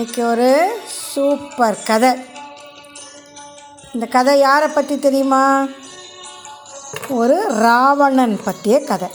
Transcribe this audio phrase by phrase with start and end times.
[0.00, 0.78] இன்றைக்கி ஒரு
[1.14, 2.10] சூப்பர் கதை.
[3.94, 5.66] இந்த கதை யாரை பற்றி தெரியுமா?
[7.08, 9.08] ஒரு ராவணன் பற்றிய கதை.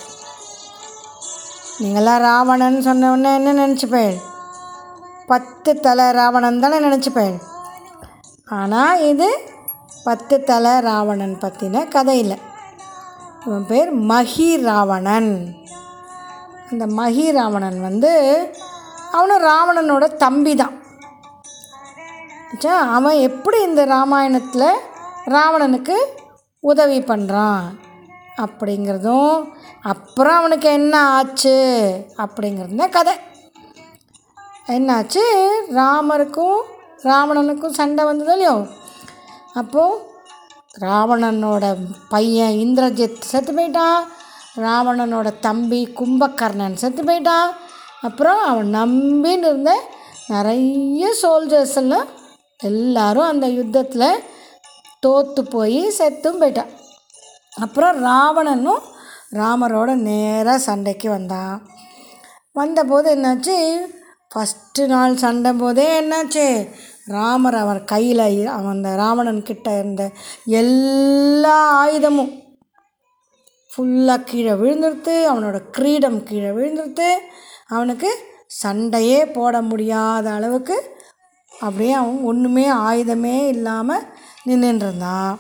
[1.80, 4.18] நீங்களாம் ராவணன் சொன்ன உடனே என்ன நினச்சிப்பேன்?
[5.32, 7.40] பத்து தலை ராவணன் தானே நினச்சிப்பேன்.
[8.46, 9.30] ஆனால் இது
[10.04, 12.38] பத்து தலை ராவணன் பற்றின கதை இல்லை
[13.46, 15.34] இவன் பேர் மகி ராவணன்
[16.70, 18.14] அந்த மகி ராவணன் வந்து
[19.18, 20.74] அவனும் ராவணனோட தம்பி தான்
[22.70, 24.80] அவன் எப்படி இந்த ராமாயணத்தில்
[25.26, 25.96] ராவணனுக்கு
[26.60, 27.62] உதவி பண்ணுறான்
[28.38, 29.50] அப்படிங்கிறதும்
[29.82, 31.56] அப்புறம் அவனுக்கு என்ன ஆச்சு?
[32.18, 33.14] அப்படிங்கிறது தான் கதை.
[34.68, 35.24] என்னாச்சு
[35.70, 36.62] ராமருக்கும்
[37.04, 38.68] ராவணனுக்கும் சண்டை வந்ததோ இல்லையோ?
[39.54, 40.02] அப்போது
[40.82, 41.76] ராவணனோட
[42.10, 44.04] பையன் இந்திரஜித் செத்து போயிட்டான்.
[44.56, 47.50] ராவணனோட தம்பி கும்பகர்ணன் செத்து போயிட்டான்.
[48.02, 49.82] அப்புறம் அவன் நம்பின்னு இருந்த
[50.28, 52.24] நிறைய சோல்ஜர்ஸ் எல்லாம்
[52.58, 54.24] எல்லாரும் அந்த யுத்தத்தில்
[55.00, 56.70] தோற்று போய் செத்தும் போயிட்டான்.
[57.60, 58.82] அப்புறம் ராவணனும்
[59.32, 61.70] ராமரோட நேராக சண்டைக்கு வந்தான்.
[62.52, 63.86] வந்தபோது என்னாச்சு?
[64.36, 66.70] ஃபஸ்ட்டு நாள் சண்டை போதே என்னாச்சு?
[67.06, 70.12] ராமர் அவர் கையில் அவன் அந்த ராவணன் கிட்ட இருந்த
[70.46, 72.44] எல்லா ஆயுதமும்
[73.78, 77.16] ஃபுல்லாக கீழே விழுந்துருத்து அவனோட கிரீடம் கீழே விழுந்துருத்து
[77.68, 78.10] அவனுக்கு
[78.48, 80.95] சண்டையே போட முடியாத அளவுக்கு
[81.62, 84.08] அப்படியே அவன் ஒன்றுமே ஆயுதமே இல்லாமல்
[84.48, 85.38] நின்றுருந்தான்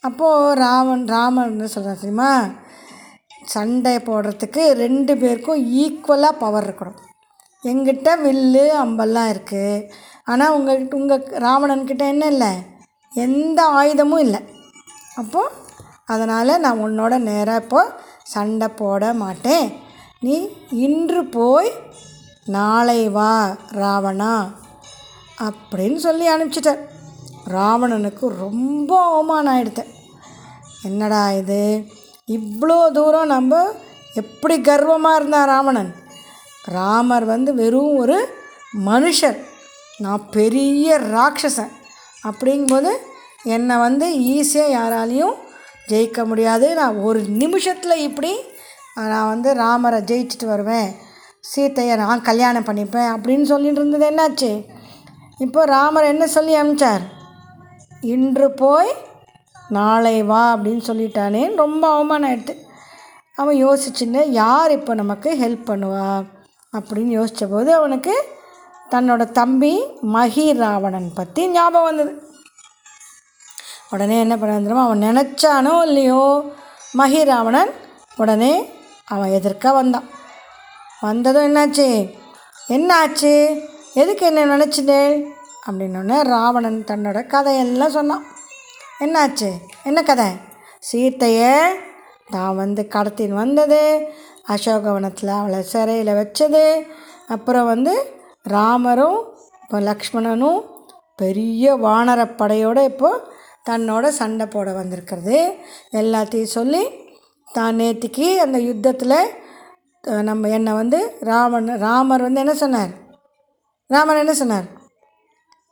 [0.00, 2.50] அப்போது ராவன் ராமன் என்ன சொல்கிறான் தெரியுமா?
[3.44, 7.00] சண்டை போடுறதுக்கு ரெண்டு பேருக்கும் ஈக்குவலாக பவர் இருக்கணும்.
[7.64, 9.86] எங்கிட்ட வில்லு அம்பெல்லாம் இருக்குது
[10.24, 12.52] ஆனால் உங்கள் உங்கள் ராவணன்கிட்ட என்ன இல்லை?
[13.12, 14.40] எந்த ஆயுதமும் இல்லை.
[15.16, 15.54] அப்போது
[16.04, 17.80] அதனால் நான் உன்னோட நேராக இப்போ
[18.22, 19.72] சண்டை போட மாட்டேன்.
[20.20, 21.70] நீ இன்று போய்
[22.46, 24.34] நாளை வா ராவணா.
[25.46, 26.82] அப்படின்னு சொல்லி அனுப்பிச்சிட்டார்.
[27.48, 29.90] ராவணனுக்கு ரொம்ப அவமானம் ஆகிடுத்தேன்
[30.82, 31.84] என்னடா இது?
[32.26, 33.62] இவ்வளோ தூரம் நம்ம
[34.14, 35.94] எப்படி கர்வமாக இருந்தான் ராவணன்?
[36.64, 38.18] ராமர் வந்து வெறும் ஒரு
[38.86, 39.38] மனுஷர்.
[39.98, 41.72] நான் பெரிய ராட்சசன்.
[42.28, 42.90] அப்படிங்கும்போது
[43.44, 45.34] என்னை வந்து ஈஸியாக யாராலையும்
[45.88, 46.74] ஜெயிக்க முடியாது.
[46.74, 48.32] நான் ஒரு நிமிஷத்தில் இப்படி
[48.94, 50.90] நான் வந்து ராமரை ஜெயிச்சுட்டு வருவேன்.
[51.50, 54.80] சீத்தையை நான் கல்யாணம் பண்ணிப்பேன் அப்படின்னு சொல்லிட்டு இருந்தது என்னாச்சு?
[55.38, 57.00] இப்போ ராமர் என்ன சொல்லி அனுப்பிச்சார்
[58.00, 58.90] இன்று போய்
[59.68, 61.54] நாளை வா அப்படின்னு சொல்லிட்டானே.
[61.54, 62.54] ரொம்ப அவமானம் ஆயிடுது
[63.34, 66.24] அவன் யோசிச்சுன்னு யார் இப்போ நமக்கு ஹெல்ப் பண்ணுவா?
[66.78, 68.28] அப்படின்னு யோசித்த போது அவனுக்கு
[68.90, 72.22] தன்னோட தம்பி மகி ராவணன் பற்றி ஞாபகம் வந்தது.
[73.90, 76.52] உடனே என்ன பண்ண அவன் நினச்சானோ இல்லையோ
[76.94, 77.70] மகி ராவணன்
[78.16, 78.72] உடனே
[79.04, 80.08] அவன் எதிர்க்க வந்தான்.
[81.00, 82.10] வந்ததும் என்னாச்சு?
[82.68, 83.62] என்னாச்சு?
[84.00, 85.14] எதுக்கு என்ன நினச்சிட்டேள்
[85.66, 88.22] அப்படின்னோடனே ராவணன் தன்னோட கதையெல்லாம் சொன்னான்.
[89.04, 89.50] என்னாச்சு?
[89.88, 90.28] என்ன கதை?
[90.88, 91.50] சீத்தையை
[92.34, 93.80] தான் வந்து கடத்தின்னு வந்தது
[94.54, 96.64] அசோகவனத்தில் அவளை சிறையில் வச்சது
[97.34, 97.94] அப்புறம் வந்து
[98.54, 99.18] ராமரும்
[99.62, 100.60] இப்போ லக்ஷ்மணனும்
[101.22, 103.22] பெரிய வானரப்படையோடு இப்போது
[103.68, 105.36] தன்னோட சண்டை போட வந்திருக்கிறது.
[106.00, 106.82] எல்லாத்தையும் சொல்லி
[107.48, 109.18] தான் நேற்றுக்கு அந்த யுத்தத்தில்
[110.30, 110.98] நம்ம என்னை வந்து
[111.30, 112.92] ராமன் ராமர் வந்து என்ன சொன்னார்?
[113.90, 114.66] ராமர் என்ன சொன்னார்?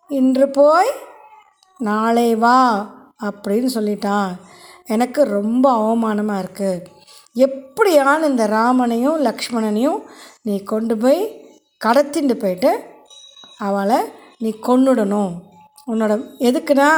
[0.09, 0.91] இன்று போய்
[1.79, 2.59] நாளை வா
[3.23, 4.31] அப்படின்னு சொல்லிட்டான்
[4.87, 6.87] எனக்கு ரொம்ப அவமானமாக இருக்குது
[7.47, 10.01] எப்படியான இந்த ராமனையும் லக்ஷ்மணனையும்
[10.43, 11.21] நீ கொண்டு போய்
[11.85, 12.71] கடத்திட்டு போயிட்டு
[13.59, 13.99] அவளை
[14.39, 15.33] நீ கொன்னுடணும்?
[15.87, 16.91] உன்னோட எதுக்குன்னா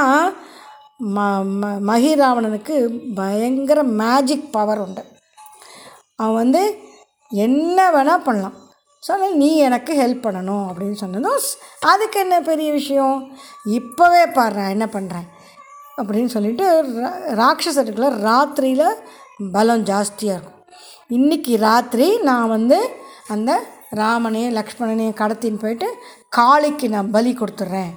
[1.14, 1.28] ம
[1.60, 2.76] ம மகிராவணனுக்கு
[3.14, 5.04] பயங்கர மேஜிக் பவர் உண்டு.
[6.16, 6.62] அவன் வந்து
[7.30, 8.56] என்ன வேணால் பண்ணலாம்.
[9.02, 11.56] ஸோ அதனால் நீ எனக்கு ஹெல்ப் பண்ணணும் அப்படின்னு சொன்னதும் ஸ்-
[11.86, 13.16] அதுக்கு என்ன பெரிய விஷயம்?
[13.70, 15.26] இப்போவே பாடுறேன் என்ன பண்ணுறேன்
[15.96, 18.86] அப்படின்னு சொல்லிட்டு ரா- ராட்சசருக்குள்ள ராத்திரியில்
[19.52, 20.58] பலம் ஜாஸ்தியாக இருக்கும்.
[21.10, 22.78] இன்றைக்கி ராத்திரி நான் வந்து
[23.28, 23.52] அந்த
[23.90, 25.88] ராமனையும் லக்ஷ்மணனையும் கடத்தின்னு போயிட்டு
[26.36, 27.92] காளிக்கு நான் பலி கொடுத்துட்றேன்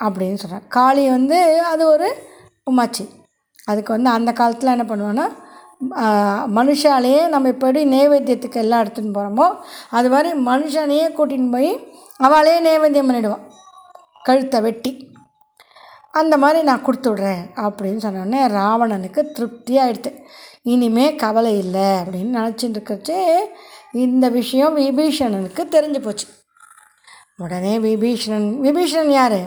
[0.00, 2.08] அப்படின்னு சொல்கிறேன் காளி வந்து அது ஒரு
[2.70, 3.04] உமாச்சி.
[3.64, 5.26] அதுக்கு வந்து அந்த காலத்தில் என்ன பண்ணுவேன்னா
[6.58, 9.56] மனுஷாலேயே நம்ம எப்படி நைவேத்தியத்துக்கு எல்லாம் எடுத்துன்னு போகிறோமோ
[9.90, 11.72] அது மாதிரி மனுஷனையே கூட்டின்னு போய்
[12.16, 13.46] அவளையே நைவேத்தியம் பண்ணிவிடுவான்
[14.22, 15.12] கழுத்தை வெட்டி
[16.10, 20.22] அந்த மாதிரி நான் கொடுத்து விட்றேன் அப்படின்னு சொன்னோடனே ராவணனுக்கு திருப்தி ஆயிடுது.
[20.62, 23.36] இனிமே கவலை இல்லை அப்படின்னு நினச்சிட்டு இருக்கச்சு
[23.92, 26.26] இந்த விஷயம் விபீஷணனுக்கு தெரிஞ்சு போச்சு.
[27.36, 29.40] உடனே விபீஷணன் விபீஷணன் யார்?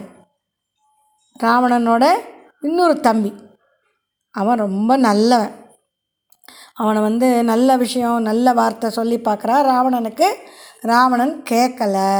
[1.44, 2.06] ராவணனோட
[2.62, 3.34] இன்னொரு தம்பி.
[4.32, 5.67] அவன் ரொம்ப நல்லவன்.
[6.82, 9.56] அவனை வந்து நல்ல விஷயம் நல்ல வார்த்தை சொல்லி பார்க்குறா.
[9.72, 10.28] ராவணனுக்கு
[10.92, 12.12] ராவணன் கேட்கலை.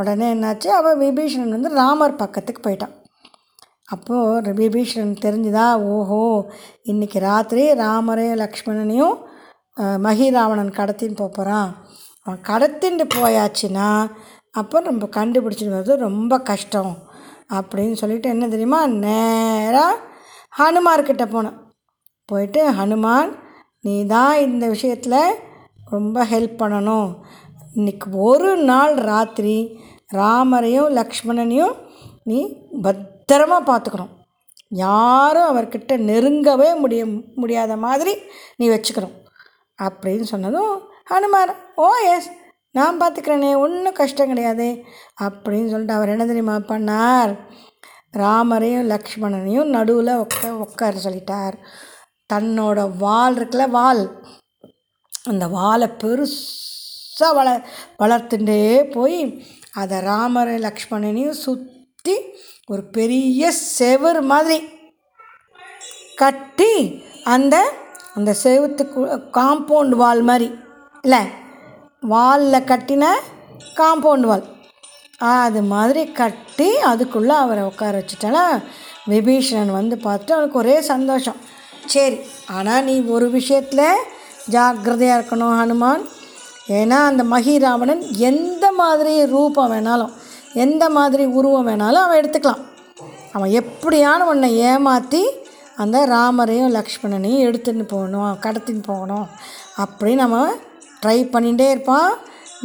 [0.00, 0.68] உடனே என்னாச்சு?
[0.78, 2.94] அவன் விபீஷணன் வந்து ராமர் பக்கத்துக்கு போயிட்டான்.
[3.94, 5.66] அப்போது விபீஷணன் தெரிஞ்சுதா?
[5.94, 6.20] ஓஹோ
[6.92, 9.16] இன்றைக்கி ராத்திரி ராமரையும் லக்ஷ்மணனையும்
[10.06, 11.70] மகிராவணன் கடத்தின்னு போக போகிறான்
[12.24, 13.88] அவன் கடத்தின்னு போயாச்சுன்னா
[14.60, 16.92] அப்போ நம்ம கண்டுபிடிச்சிட்டு வர்றது ரொம்ப கஷ்டம்
[17.58, 18.80] அப்படின்னு சொல்லிட்டு என்ன தெரியுமா?
[19.04, 19.94] நேராக
[20.58, 21.58] ஹனுமார்கிட்ட போனேன்.
[22.28, 23.32] போயிட்டு ஹனுமான்
[23.84, 25.38] நீ தான் இந்த விஷயத்தில்
[25.90, 27.08] ரொம்ப ஹெல்ப் பண்ணணும்.
[27.74, 29.56] இன்னைக்கு ஒரு நாள் ராத்திரி
[30.18, 31.74] ராமரையும் லக்ஷ்மணனையும்
[32.24, 32.38] நீ
[32.82, 34.12] பத்திரமாக பார்த்துக்கணும்.
[34.68, 37.02] யாரும் அவர்கிட்ட நெருங்கவே முடிய
[37.34, 38.12] முடியாத மாதிரி
[38.56, 39.16] நீ வச்சுக்கணும்.
[39.78, 40.72] அப்படின்னு சொன்னதும்
[41.10, 42.30] ஹனுமார் ஓ எஸ்
[42.78, 44.68] நான் பார்த்துக்கிறேனே ஒன்றும் கஷ்டம் கிடையாது
[45.24, 47.32] அப்படின்னு சொல்லிட்டு அவர் என்ன தெரியுமா பண்ணார்?
[48.22, 51.56] ராமரையும் லக்ஷ்மணனையும் நடுவில் உட்க உட்கார சொல்லிட்டார்.
[52.32, 54.04] தன்னோட வால் இருக்குல்ல வால்.
[55.30, 57.48] அந்த வாலை பெருசாக வள
[58.02, 58.62] வளர்த்துட்டே
[58.94, 59.18] போய்
[59.80, 62.14] அதை ராமர் லக்ஷ்மணனையும் சுற்றி
[62.72, 64.58] ஒரு பெரிய செவர் மாதிரி
[66.22, 66.72] கட்டி
[67.34, 67.56] அந்த
[68.16, 69.00] அந்த செவுத்துக்கு
[69.38, 70.48] காம்பவுண்ட் வால் மாதிரி
[71.04, 71.22] இல்லை
[72.12, 73.04] வாலில் கட்டின
[73.78, 74.44] காம்பவுண்ட் வால்.
[75.44, 78.44] அது மாதிரி கட்டி அதுக்குள்ளே அவரை உட்கார வச்சுட்டேன்னா
[79.12, 81.38] விபீஷணன் வந்து பார்த்துட்டு அவனுக்கு ஒரே சந்தோஷம்.
[81.94, 82.18] சரி
[82.56, 84.02] ஆனால் நீ ஒரு விஷயத்தில்
[84.54, 86.02] ஜாக்கிரதையாக இருக்கணும் ஹனுமான்.
[86.78, 90.12] ஏன்னா அந்த மகிராவணன் எந்த மாதிரி ரூபம் வேணாலும்
[90.64, 92.64] எந்த மாதிரி உருவம் வேணாலும் அவன் எடுத்துக்கலாம்.
[93.36, 95.22] அவன் எப்படியான உன்னை ஏமாற்றி
[95.82, 99.26] அந்த ராமரையும் லக்ஷ்மணனையும் எடுத்துன்னு போகணும் கடத்தின்னு போகணும்
[99.84, 100.40] அப்படின்னு நம்ம
[101.02, 102.12] ட்ரை பண்ணிகிட்டே இருப்பான்.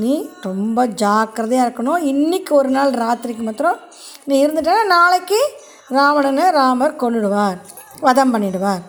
[0.02, 0.14] நீ
[0.48, 2.04] ரொம்ப ஜாக்கிரதையாக இருக்கணும்.
[2.12, 3.80] இன்றைக்கி ஒரு நாள் ராத்திரிக்கு மாத்திரம்
[4.26, 5.40] நீ இருந்துட்டேன்னா நாளைக்கு
[5.98, 7.60] ராவணனை ராமர் கொன்னுடுவார்
[8.06, 8.84] வதம் பண்ணிடுவார்.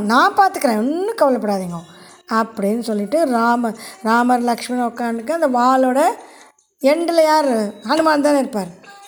[0.00, 0.76] நான் பார்த்துக்கிறேன்.
[0.76, 1.78] ஒன்றும் கவலைப்படாதீங்க.
[2.32, 3.72] அப்படின்னு சொல்லிட்டு ராம
[4.02, 6.00] ராமர் லக்ஷ்மணன் உட்காந்துக்க அந்த வாளோட
[6.86, 7.48] எண்டில் யார்?
[7.68, 8.66] ஹனுமான் தானே இருப்பார்.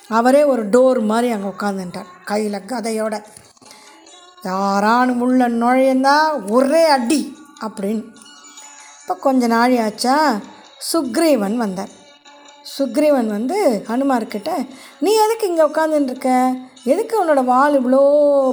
[0.08, 3.24] அவரே ஒரு டோர் மாதிரி அங்கே உட்காந்துட்டார் கையில் கதையோட.
[4.42, 6.16] யாரானு உள்ள நுழையந்தா
[6.50, 8.04] ஒரே அடி அப்படின்னு.
[9.02, 10.38] இப்போ கொஞ்ச நாழி ஆச்சா
[10.92, 12.02] சுக்ரீவன் வந்தார்.
[12.64, 14.50] சுக்ரீவன் வந்து ஹனுமார்கிட்ட
[15.00, 16.30] நீ எதுக்கு இங்கே உட்காந்துருக்க
[16.84, 18.00] எதுக்கு உன்னோட வால் இவ்வளோ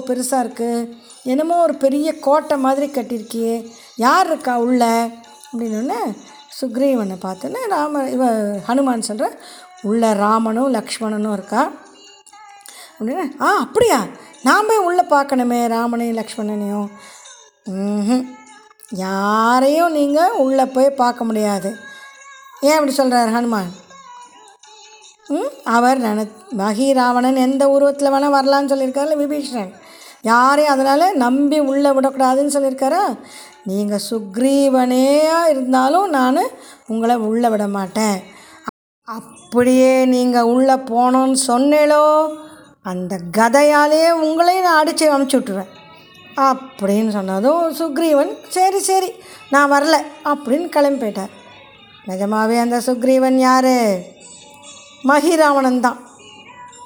[0.07, 0.89] பெருசாக இருக்குது
[1.23, 3.55] என்னமோ ஒரு பெரிய கோட்டை மாதிரி கட்டியிருக்கியே.
[3.95, 4.83] யார் இருக்கா உள்ள?
[5.51, 5.99] அப்படின்னோடனே
[6.59, 8.23] சுக்ரீவனை பார்த்தோன்னே ராம இவ
[8.67, 9.27] ஹனுமான் சொல்கிற
[9.83, 11.71] உள்ள ராமனும் லக்ஷ்மணனும் இருக்கா?
[12.99, 13.99] அப்படின்னு ஆ அப்படியா.
[14.43, 16.89] நாம் போய் உள்ளே பார்க்கணுமே ராமனையும் லக்ஷ்மணனையும்.
[17.69, 18.25] ம்ஹும்.
[18.89, 21.75] யாரையும் நீங்கள் உள்ளே போய் பார்க்க முடியாது.
[22.61, 23.71] ஏன் அப்படி சொல்கிறார் ஹனுமான்?
[25.63, 26.27] அவர் நின
[26.57, 29.71] மகிராவணன் எந்த உருவத்தில் வேணால் வரலான்னு சொல்லியிருக்காருல்ல விபீஷணன்.
[30.21, 33.03] யாரையும் அதனால் நம்பி உள்ளே விடக்கூடாதுன்னு சொல்லியிருக்காரா?
[33.63, 36.51] நீங்கள் சுக்ரீவனேயாக இருந்தாலும் நான்
[36.87, 38.19] உங்களை உள்ளே விட மாட்டேன்.
[39.07, 42.03] அப்படியே நீங்கள் உள்ளே போனோன்னு சொன்னேளோ
[42.81, 45.73] அந்த கதையாலே உங்களையும் நான் அடித்து அமுச்சு விட்டுருவேன்.
[46.37, 49.11] அப்படின்னு சொன்னதும் சுக்ரீவன் சரி சரி
[49.49, 51.33] நான் வரல அப்படின்னு கிளம்பி போயிட்டார்.
[52.07, 53.75] நிஜமாவே அந்த சுக்ரீவன் யார்?
[55.03, 55.99] மகிராவணன் தான்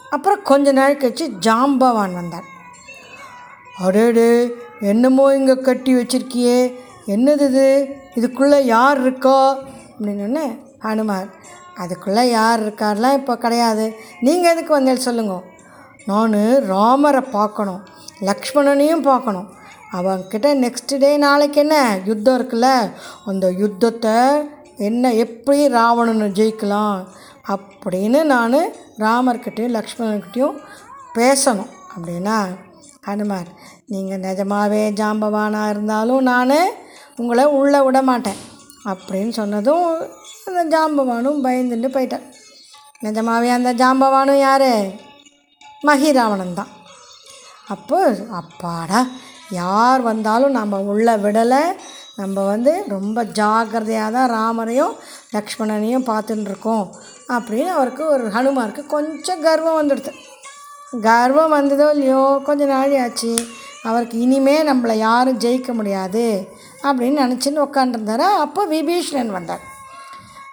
[0.09, 2.47] அப்புறம் கொஞ்ச நாள் கழிச்சு ஜாம்பவான் வந்தார்
[3.85, 4.27] அடேடு
[4.79, 6.59] என்னமோ இங்கே கட்டி வச்சிருக்கியே
[7.07, 7.65] என்னது இது?
[8.15, 9.39] இதுக்குள்ளே யார் இருக்கோ?
[9.95, 10.43] அப்படின்னு
[10.79, 11.27] அனுமார்
[11.75, 13.95] அதுக்குள்ளே யார் இருக்கார்லாம் இப்போ கிடையாது.
[14.19, 15.35] நீங்கள் எதுக்கு வந்தேன் சொல்லுங்க.
[16.05, 17.81] நான் ராமரை பார்க்கணும்
[18.21, 19.47] லக்ஷ்மணனையும் பார்க்கணும்.
[19.93, 22.91] அவன்கிட்ட நெக்ஸ்ட் டே நாளைக்கு என்ன யுத்தம் இருக்குல்ல?
[23.25, 24.15] அந்த யுத்தத்தை
[24.77, 26.97] என்ன எப்படி ராவணனை ஜெயிக்கலாம்?
[27.53, 28.59] அப்படின்னு நான்
[29.05, 30.57] ராமர்கிட்டையும் லக்ஷ்மணன்கிட்டையும்
[31.17, 31.71] பேசணும்.
[31.93, 32.37] அப்படின்னா
[33.07, 33.49] ஹனுமார்
[33.93, 36.57] நீங்கள் நிஜமாவே ஜாம்பவானாக இருந்தாலும் நான்
[37.15, 38.39] உங்களை உள்ளே விட மாட்டேன்.
[38.91, 39.85] அப்படின்னு சொன்னதும்
[40.49, 42.25] அந்த ஜாம்பவானும் பயந்துட்டு போயிட்டான்
[43.05, 44.71] நிஜமாவே அந்த ஜாம்பவானும் யார்?
[45.87, 46.71] மகிராவணன் தான்.
[47.73, 47.99] அப்போ
[48.39, 48.99] அப்பாடா
[49.61, 51.63] யார் வந்தாலும் நம்ம உள்ளே விடலை.
[52.15, 54.93] நம்ம வந்து ரொம்ப ஜாக்கிரதையாக தான் ராமரையும்
[55.35, 56.85] லக்ஷ்மணனையும் பார்த்துட்டுருக்கோம்
[57.27, 60.11] அப்படின்னு அவருக்கு ஒரு ஹனுமாருக்கு கொஞ்சம் கர்வம் வந்துடுது.
[61.01, 63.45] கர்வம் வந்ததோ இல்லையோ கொஞ்ச நாள் ஆச்சு
[63.83, 66.47] அவருக்கு இனிமே நம்மளை யாரும் ஜெயிக்க முடியாது
[66.83, 69.63] அப்படின்னு நினச்சின்னு உட்காந்துருந்தாரா அப்போ விபீஷணன் வந்தார்.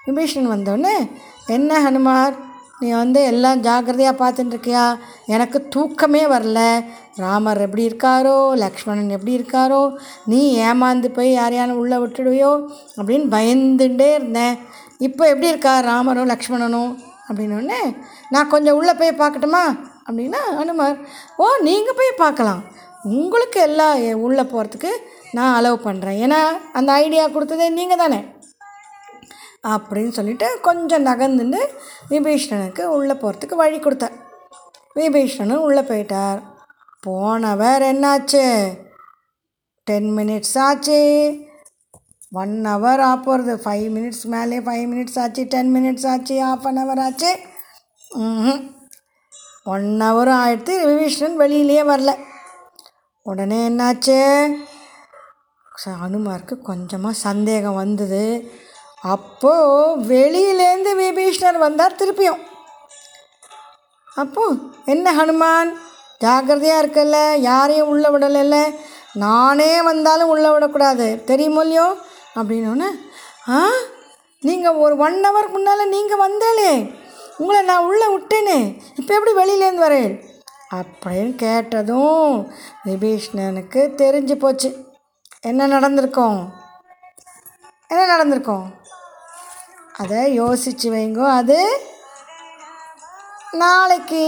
[0.06, 1.10] விபீஷணன் வந்தோடனே
[1.46, 2.34] என்ன ஹனுமார்
[2.80, 6.84] நீ வந்து எல்லாம் ஜாக்கிரதையாக பார்த்துட்டு இருக்கியா எனக்கு தூக்கமே வரல.
[7.16, 9.94] ராமர் எப்படி இருக்காரோ லக்ஷ்மணன் எப்படி இருக்காரோ
[10.26, 12.66] நீ ஏமாந்து போய் யாரையான உள்ளே விட்டுடுவியோ?
[12.96, 14.58] அப்படின்னு பயந்துட்டே இருந்தேன்.
[15.06, 15.72] இப்போ எப்படி இருக்கா?
[15.90, 16.92] ராமரும் லக்ஷ்மணனும்?
[17.28, 17.80] அப்படின்னோடனே
[18.34, 19.64] நான் கொஞ்சம் உள்ளே போய் பார்க்கட்டுமா?
[20.06, 20.96] அப்படின்னா அனுமார்
[21.42, 22.62] ஓ நீங்கள் போய் பார்க்கலாம்.
[23.18, 24.90] உங்களுக்கு எல்லாம் உள்ளே போகிறதுக்கு
[25.36, 26.40] நான் அலோவ் பண்ணுறேன் ஏன்னா
[26.78, 28.20] அந்த ஐடியா கொடுத்ததே நீங்கள் தானே.
[29.72, 31.60] அப்படின்னு சொல்லிட்டு கொஞ்சம் நகர்ந்துட்டு
[32.12, 34.16] விபீஷணனுக்கு உள்ளே போகிறதுக்கு வழி கொடுத்தார்.
[35.00, 36.40] விபீஷணனும் உள்ளே போயிட்டார்.
[37.06, 38.44] போனவர் என்னாச்சு?
[39.86, 41.00] டென் மினிட்ஸ் ஆச்சு.
[42.40, 46.78] ஒன் ஹவர் ஆக போகிறது ஃபைவ் மினிட்ஸ் மேலே ஃபைவ் மினிட்ஸ் ஆச்சு டென் மினிட்ஸ் ஆச்சு ஆஃப் அன்
[46.82, 47.30] ஹவர் ஆச்சு.
[49.72, 52.12] ஒன் ஹவரும் ஆயிடுத்து விபீஷணன் வெளியிலேயே வரல.
[53.30, 54.16] உடனே என்னாச்சு?
[56.04, 58.22] அனுமாருக்கு கொஞ்சமாக சந்தேகம் வந்தது.
[59.14, 62.40] அப்போது வெளியிலேருந்து விபீஷ்ணர் வந்தார் திருப்பியும்.
[64.22, 64.44] அப்போ
[64.94, 65.72] என்ன ஹனுமான்?
[66.24, 68.56] ஜாக்கிரதையாக இருக்கல யாரையும் உள்ளே விடலைல்ல?
[69.24, 71.06] நானே வந்தாலும் உள்ளே விடக்கூடாது.
[71.30, 71.86] தெரியுமோ இல்லையோ?
[72.36, 72.88] அப்படின்னோடனே
[73.48, 73.68] ஆ?
[74.40, 76.70] நீங்கள் ஒரு ஒன் ஹவர் முன்னால் நீங்கள் வந்தாலே
[77.38, 78.58] உங்களை நான் உள்ளே விட்டேனே.
[78.96, 80.12] இப்போ எப்படி வெளியிலேருந்து வரேன்
[80.74, 82.50] அப்படின்னு கேட்டதும்
[82.84, 84.70] விபீஷ்ணனுக்கு தெரிஞ்சு போச்சு.
[85.40, 86.40] என்ன நடந்திருக்கோம்?
[87.88, 88.72] என்ன நடந்திருக்கும்?
[89.92, 91.58] அதை யோசிச்சு வைங்கோ அது
[93.52, 94.24] நாளைக்கு.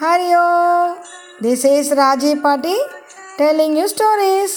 [0.00, 0.44] ஹரியோ
[1.42, 2.76] திஸ் இஸ் ராஜீவ் பாட்டி
[3.38, 4.56] டெல்லிங் யூ ஸ்டோரிஸ்